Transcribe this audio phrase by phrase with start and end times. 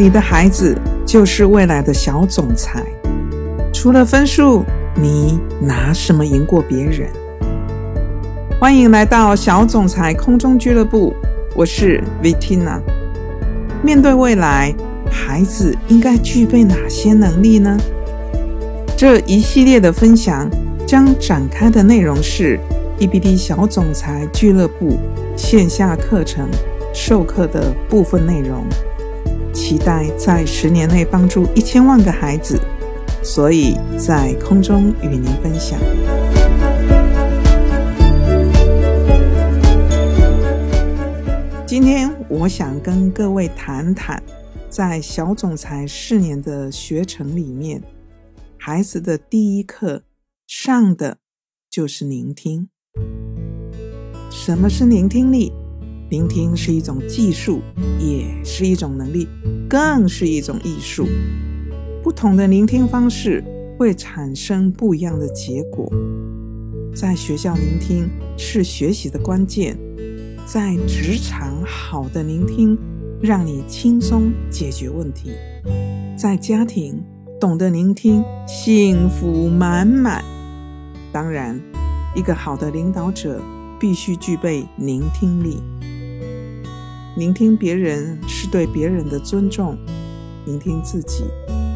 [0.00, 0.74] 你的孩子
[1.04, 2.82] 就是未来的小总裁。
[3.70, 4.64] 除了分数，
[4.96, 7.10] 你拿什么赢过别人？
[8.58, 11.14] 欢迎来到小总裁空中俱乐部，
[11.54, 12.80] 我是 Vitina。
[13.82, 14.74] 面对未来，
[15.10, 17.76] 孩子应该具备哪些能力呢？
[18.96, 20.48] 这一系列的分享
[20.86, 22.58] 将展开的内容是
[22.98, 24.98] EBD 小总裁俱乐部
[25.36, 26.48] 线下课程
[26.94, 28.64] 授课的部分内容。
[29.52, 32.60] 期待在十年内帮助一千万个孩子，
[33.22, 35.78] 所以在空中与您分享。
[41.66, 44.20] 今天我想跟各位谈谈，
[44.68, 47.82] 在小总裁四年的学程里面，
[48.58, 50.02] 孩子的第一课
[50.46, 51.18] 上的
[51.70, 52.68] 就是聆听。
[54.30, 55.52] 什么是聆听力？
[56.10, 57.60] 聆听是一种技术，
[58.00, 59.28] 也是一种能力，
[59.68, 61.06] 更是一种艺术。
[62.02, 63.44] 不同的聆听方式
[63.78, 65.88] 会产生不一样的结果。
[66.92, 69.78] 在学校聆听是学习的关键，
[70.44, 72.76] 在职场好的聆听
[73.22, 75.30] 让你轻松解决问题，
[76.18, 77.00] 在家庭
[77.40, 80.24] 懂得聆听幸福满满。
[81.12, 81.56] 当然，
[82.16, 83.40] 一个好的领导者
[83.78, 85.62] 必须具备聆听力。
[87.20, 89.76] 聆听别人是对别人的尊重，
[90.46, 91.24] 聆听自己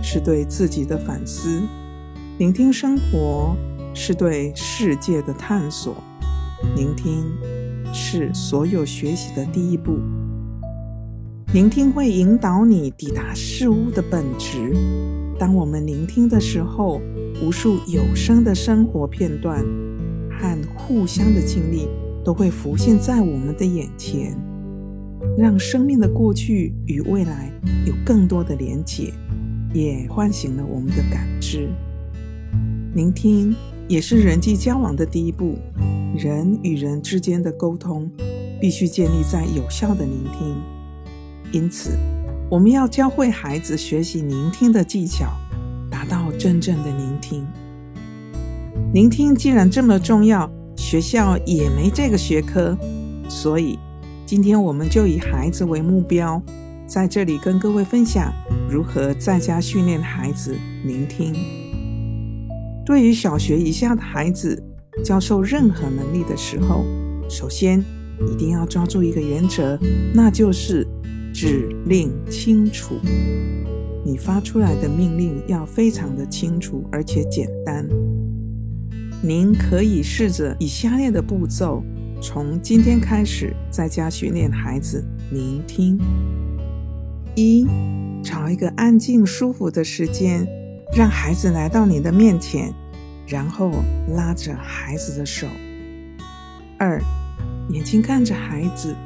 [0.03, 1.61] 是对自己的反思，
[2.39, 3.55] 聆听生活
[3.93, 5.97] 是对世界的探索，
[6.75, 7.31] 聆听
[7.93, 9.99] 是所有学习的第一步。
[11.53, 14.73] 聆听会引导你抵达事物的本质。
[15.39, 17.03] 当我们聆听的时候，
[17.43, 19.63] 无数有声的生活片段
[20.31, 21.87] 和互相的经历
[22.25, 24.35] 都会浮现在我们的眼前。
[25.37, 27.51] 让生命的过去与未来
[27.87, 29.13] 有更多的连结，
[29.73, 31.69] 也唤醒了我们的感知。
[32.95, 33.55] 聆听
[33.89, 35.59] 也是人际交往的第一步。
[36.17, 38.09] 人与人之间的沟通
[38.61, 40.55] 必须建立在有效的聆听，
[41.51, 41.99] 因此
[42.49, 45.33] 我们要教会孩子学习聆听的技巧，
[45.91, 47.45] 达到真正的聆听。
[48.93, 52.79] 聆听既然这么重要，学校也没这个学科，
[53.29, 53.77] 所以。
[54.27, 56.43] 今天我们就以孩子为目标，
[56.87, 58.33] 在这里跟各位分享
[58.71, 61.35] 如何在家训练孩子聆听。
[62.87, 64.63] 对于小学以下的孩子，
[65.05, 66.87] 教授任何能力的时候，
[67.29, 67.85] 首先
[68.27, 69.79] 一定要抓住一个原则，
[70.15, 70.87] 那就是
[71.35, 72.95] 指令清楚。
[74.07, 77.87] 你发出来的命令要非常的清楚而且简单。
[79.23, 81.85] 您可以试着以下列的步骤。
[82.25, 86.01] 从今天开始，在家训练孩子聆听。
[87.35, 87.67] 一，
[88.23, 90.49] 找一个安静舒服的时间，
[90.97, 92.73] 让孩子来到你的面前，
[93.29, 93.71] 然后
[94.17, 95.47] 拉着孩子的手。
[96.79, 96.99] 二，
[97.69, 98.97] 眼睛看着孩子，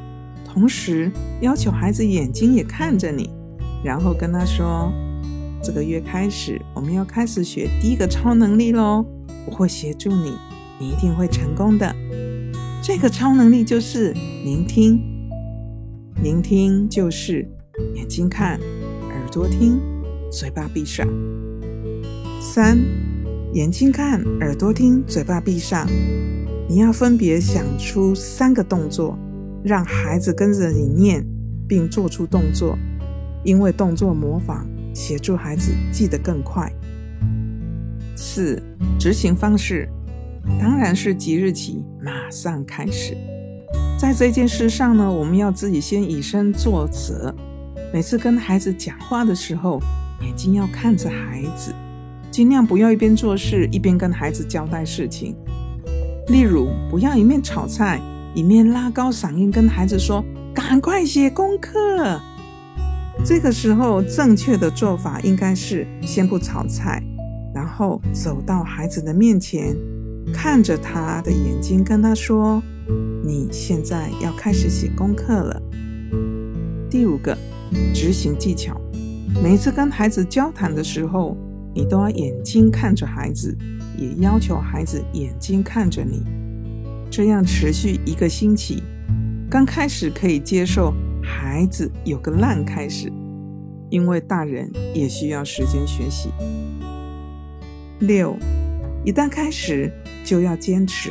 [0.45, 3.29] 同时要求孩子眼睛也看着你，
[3.83, 4.93] 然后跟他说
[5.61, 9.05] ：“这个月开始，我们要开始学第一个超能力喽，
[9.45, 10.35] 我会协助你，
[10.79, 11.93] 你一定会成功的。”
[12.81, 14.13] 这个超能力就是
[14.45, 15.01] 聆听，
[16.23, 17.47] 聆听就是
[17.95, 18.59] 眼睛看，
[19.11, 19.79] 耳朵听，
[20.31, 21.07] 嘴巴闭上。
[22.41, 22.79] 三，
[23.53, 25.87] 眼睛看，耳朵听，嘴巴闭上。
[26.69, 29.19] 你要分别想出三个动作，
[29.63, 31.25] 让孩子跟着你念，
[31.69, 32.79] 并做出动作，
[33.45, 36.73] 因为动作模仿协助孩子记得更快。
[38.15, 38.63] 四，
[38.99, 39.89] 执行方式。
[40.61, 43.17] 当然是即日起马上开始。
[43.99, 47.35] 在这件事上呢，我们要自己先以身作则。
[47.93, 49.81] 每次跟孩子讲话的时候，
[50.23, 51.75] 眼睛要看着孩子，
[52.31, 55.35] 尽量不要一边做事一边跟孩子交代事情。
[56.29, 58.01] 例如，不要一面炒菜
[58.35, 60.25] 一面拉高嗓音跟孩子说
[60.55, 62.21] ：“赶快写功课。”
[63.25, 67.03] 这个时候，正确的做法应该是先不炒菜，
[67.53, 69.75] 然后走到孩子的面前。
[70.33, 72.63] 看着他的眼睛，跟他说
[73.25, 75.63] ：“你现在要开始写功课了。”
[76.89, 77.37] 第五个
[77.93, 78.81] 执行技巧：
[79.43, 81.37] 每次跟孩子交谈的时候，
[81.75, 83.57] 你都要眼睛看着孩子，
[83.97, 86.23] 也要求孩子眼睛看着你。
[87.11, 88.83] 这样持续一个星期，
[89.51, 93.13] 刚开始可以接受孩子有个烂开始，
[93.91, 96.31] 因为大人也需要时间学习。
[98.01, 98.37] 六。
[99.05, 99.91] 一旦开始，
[100.29, 101.11] 就要坚持。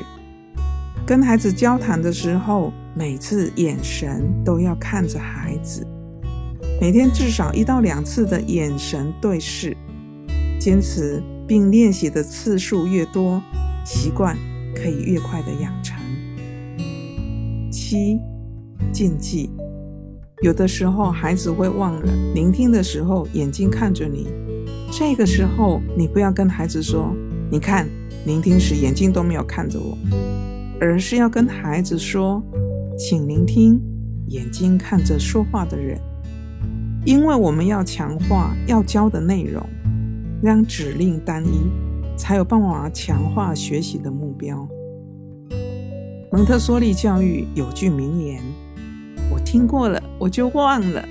[1.03, 5.83] 跟孩子交谈的时候，每次眼神都要看着孩子，
[6.79, 9.75] 每天至少一到两次的眼神对视，
[10.59, 13.41] 坚持并练习的次数越多，
[13.83, 14.37] 习惯
[14.75, 15.97] 可以越快的养成。
[17.71, 18.19] 七，
[18.91, 19.49] 禁忌。
[20.43, 24.27] 有的时候孩子会忘了，聆听的时候眼睛看着你，
[24.91, 27.15] 这个时候你不要跟孩子说
[27.49, 27.87] ：“你看，
[28.27, 29.97] 聆听时眼睛都没有看着我。”
[30.79, 32.43] 而是要跟孩子说
[32.95, 33.81] ：“请聆听，
[34.27, 35.99] 眼睛看着说话的人。”
[37.03, 39.65] 因为我们要强化要教的内容，
[40.41, 41.71] 让指令单一，
[42.17, 44.67] 才有办法强化学习的目标。
[46.31, 48.39] 蒙特梭利教育有句名言
[49.33, 51.01] ：“我听过了，我就忘了；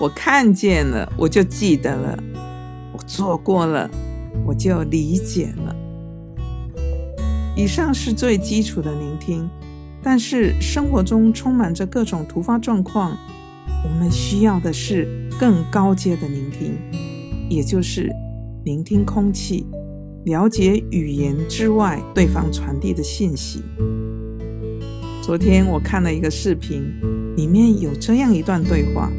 [0.00, 2.16] 我看见了，我就记得了；
[2.92, 3.90] 我做过了，
[4.46, 5.74] 我就理解了。”
[7.56, 9.48] 以上是最基础的聆听，
[10.02, 13.16] 但是生活中充满着各种突发状况，
[13.84, 15.22] 我们需要的是。
[15.36, 16.78] 更高阶的聆听，
[17.50, 18.08] 也就是
[18.64, 19.66] 聆听空气，
[20.26, 23.60] 了解语言之外对方传递的信息。
[25.20, 26.84] 昨天我看了一个视频，
[27.36, 29.10] 里面有这样一段对话：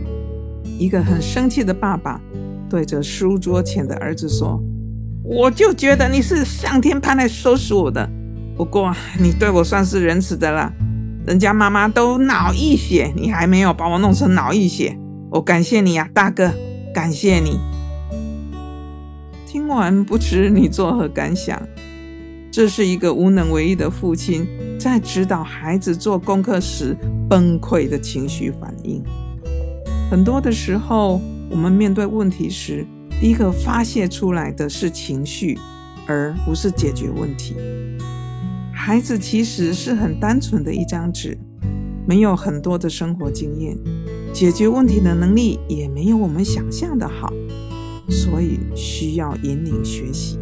[0.80, 2.22] 一个很生气的爸爸
[2.70, 4.64] 对着书桌前的儿子说
[5.22, 8.10] ：“我就觉得你是上天派来收拾我的，
[8.56, 10.72] 不过你对我算是仁慈的了。
[11.28, 14.98] 人家妈妈都脑溢血，你还没有把我弄成脑溢血。”
[15.32, 16.54] 我感谢你呀，大哥，
[16.94, 17.60] 感谢你。
[19.46, 21.62] 听完不知你作何感想？
[22.52, 24.48] 这是一个无能为力的父亲
[24.80, 26.96] 在指导孩子做功课时
[27.28, 29.04] 崩溃的情绪反应。
[30.10, 31.20] 很多的时候，
[31.50, 32.86] 我们面对问题时，
[33.20, 35.60] 第一个发泄出来的是情绪，
[36.08, 37.56] 而不是解决问题。
[38.86, 41.36] 孩子其实是很单纯的一张纸，
[42.08, 43.76] 没有很多的生活经验。
[44.32, 47.34] 解决问题的能力也没有我们想象的好，
[48.08, 50.38] 所以需要引领学习。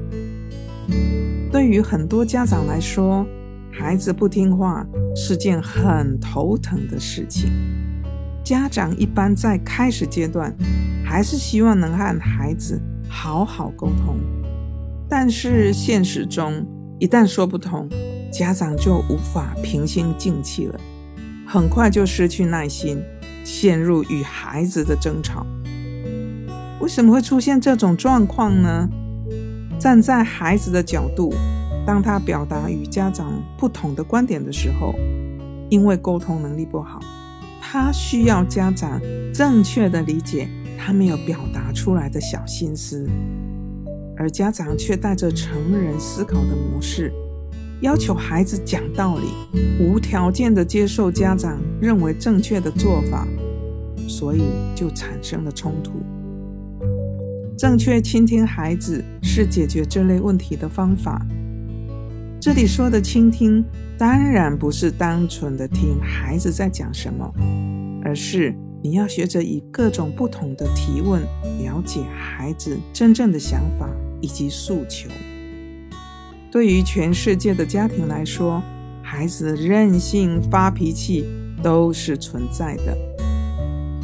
[1.53, 3.25] 对于很多家长来说，
[3.71, 4.85] 孩子不听话
[5.15, 7.49] 是件很头疼的事情。
[8.43, 10.53] 家长一般在开始阶段
[11.05, 14.19] 还是希望能和孩子好好沟通，
[15.07, 16.67] 但是现实中
[16.99, 17.87] 一旦说不通，
[18.33, 20.79] 家长就无法平心静气了，
[21.47, 23.01] 很快就失去耐心。
[23.45, 25.45] 陷入与孩子的争吵，
[26.79, 28.87] 为什么会出现这种状况呢？
[29.77, 31.33] 站在孩子的角度，
[31.85, 34.95] 当他表达与家长不同的观点的时候，
[35.69, 37.01] 因为沟通能力不好，
[37.59, 39.01] 他需要家长
[39.33, 40.47] 正确的理解
[40.77, 43.05] 他没有表达出来的小心思，
[44.15, 47.13] 而家长却带着成人思考的模式。
[47.83, 49.27] 要求孩子讲道理，
[49.77, 53.27] 无条件的接受家长认为正确的做法，
[54.07, 54.43] 所以
[54.73, 56.01] 就产生了冲突。
[57.57, 61.25] 正确倾听孩子是解决这类问题的方法。
[62.39, 63.61] 这里说的倾听，
[63.97, 67.29] 当然不是单纯的听孩子在讲什么，
[68.01, 71.21] 而是你要学着以各种不同的提问，
[71.61, 73.89] 了解孩子真正的想法
[74.21, 75.09] 以及诉求。
[76.53, 78.61] 对于全世界的家庭来说，
[79.01, 81.25] 孩子任性、发脾气
[81.63, 82.95] 都是存在的。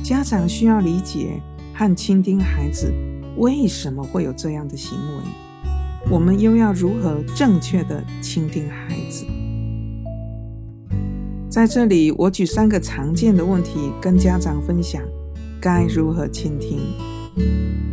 [0.04, 1.40] 家长需要理解
[1.76, 2.92] 和倾听孩子
[3.38, 5.24] 为什么会有这样的行为，
[6.10, 9.28] 我们又要如何正确的倾听孩子？
[11.52, 15.04] 在这里，我举三个常见的问题跟家长分享，
[15.62, 16.80] 该如何倾听。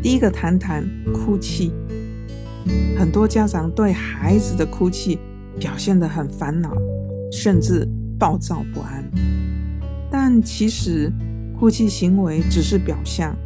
[0.03, 1.71] 第一个，谈谈哭泣。
[2.99, 5.19] 很多家长对孩子的哭泣
[5.59, 6.75] 表现得很烦恼，
[7.31, 7.87] 甚至
[8.19, 9.05] 暴躁不安。
[10.11, 11.13] 但其实，
[11.59, 13.37] 哭泣行为只是表象，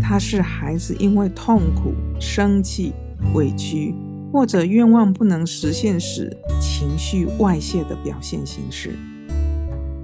[0.00, 2.92] 它是孩子因为痛苦、生气、
[3.34, 3.94] 委屈
[4.32, 8.90] 或者愿望不能实现时情绪外泄的表现形式。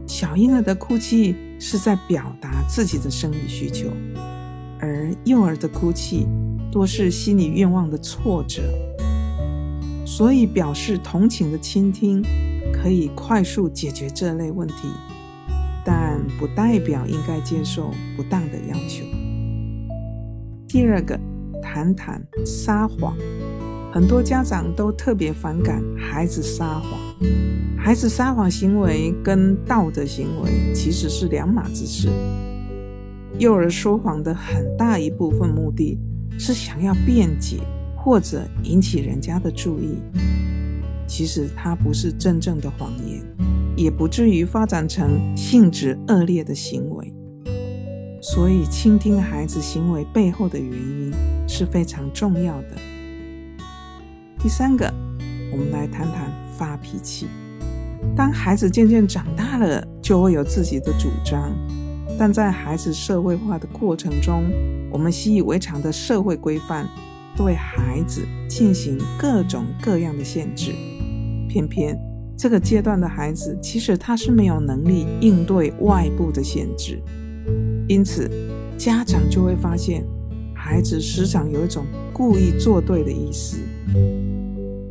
[0.07, 3.89] 小婴儿的哭泣是在表达自己的生理需求，
[4.79, 6.27] 而幼儿的哭泣。
[6.71, 8.63] 多是心理愿望的挫折，
[10.05, 12.23] 所以表示同情的倾听
[12.73, 14.89] 可以快速解决这类问题，
[15.85, 19.05] 但不代表应该接受不当的要求。
[20.69, 21.19] 第二个，
[21.63, 23.17] 谈谈撒谎，
[23.93, 26.91] 很多家长都特别反感孩子撒谎。
[27.79, 32.09] 孩子撒谎行为跟道德行为其实是两码子事。
[33.39, 35.99] 幼儿说谎的很大一部分目的。
[36.39, 37.59] 是想要辩解
[37.97, 39.99] 或者引起人家的注意，
[41.07, 43.23] 其实它不是真正的谎言，
[43.77, 47.13] 也不至于发展成性质恶劣的行为。
[48.21, 51.13] 所以，倾听孩子行为背后的原因
[51.49, 52.77] 是非常重要的。
[54.39, 54.93] 第三个，
[55.53, 57.29] 我们来谈谈发脾气。
[58.17, 61.53] 当孩子渐渐长大了，就会有自己的主张，
[62.19, 64.45] 但在孩子社会化的过程中，
[64.97, 66.89] 我们习以为常的社会规范
[67.37, 70.73] 对孩子进行各种各样的限制，
[71.51, 71.95] 偏偏
[72.35, 76.99] 这个阶段的孩子其实他是没有能力应对外部的限制。
[77.87, 78.27] 因此，
[78.79, 80.03] 家长就会发现，
[80.55, 83.59] 孩子时常有一种故意作对的意思。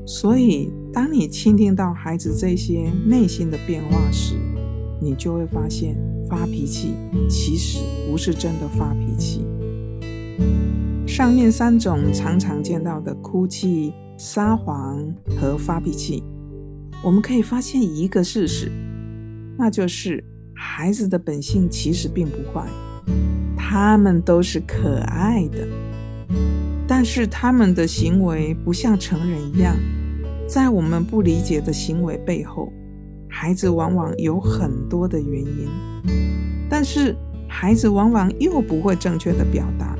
[0.05, 4.35] 所以，当你倾听到孩子这些内心的变化时，
[5.01, 5.97] 你就会发现，
[6.29, 6.93] 发脾气
[7.27, 9.43] 其实不是真的发脾气。
[11.15, 15.01] 上面三种常常见到的哭泣、撒谎
[15.39, 16.22] 和发脾气，
[17.01, 18.69] 我们可以发现一个事实，
[19.57, 20.22] 那就是
[20.53, 22.67] 孩子的本性其实并不坏。
[23.55, 25.65] 他们都是可爱的，
[26.86, 29.74] 但是他们的行为不像成人一样，
[30.50, 32.74] 在我们不理解的行为背后，
[33.29, 35.69] 孩子往往有很多的原因，
[36.69, 37.15] 但是
[37.48, 39.95] 孩子往往又不会正确的表达，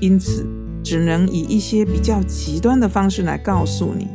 [0.00, 0.46] 因此
[0.82, 4.08] 只能以一些比较极端的方式来告诉你。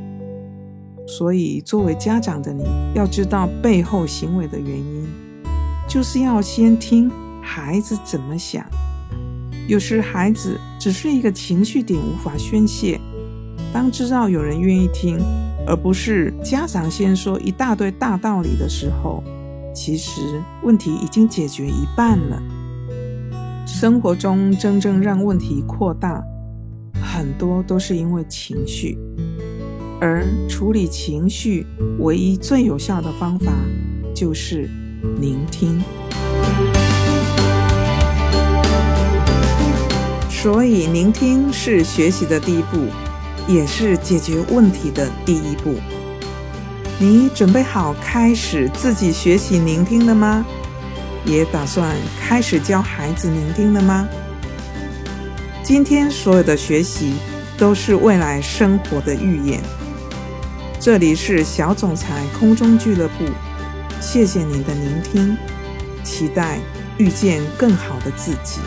[1.05, 2.63] 所以，作为家长的你
[2.95, 5.05] 要知道背后行为的原因，
[5.87, 7.11] 就是要先听。
[7.45, 8.65] 孩子怎么想？
[9.67, 12.97] 有时孩子只是一个情绪点无法宣泄。
[13.73, 15.19] 当知道有人愿意听，
[15.67, 19.21] 而不是家长先说一大堆大道理的时候，
[19.75, 22.41] 其实问题已经解决一半了。
[23.65, 26.22] 生活中真正让问题扩大，
[27.01, 28.98] 很多都是因为情绪。
[30.01, 31.65] 而处理情绪
[32.00, 33.53] 唯一最有效的方法，
[34.13, 34.70] 就是
[35.22, 35.82] 聆听。
[40.29, 42.88] 所以，聆听是学习的第一步，
[43.48, 45.75] 也是解决问题的第一步。
[47.00, 50.46] 你准备好开始自己学习聆听了吗？
[51.25, 54.07] 也打算开始教孩子聆听了吗？
[55.63, 57.13] 今天所有的学习
[57.57, 59.61] 都是未来生活的预演。
[60.79, 63.23] 这里是小总裁空中俱乐部，
[64.01, 65.37] 谢谢您的聆听，
[66.03, 66.59] 期待
[66.97, 68.59] 遇见更好的自己。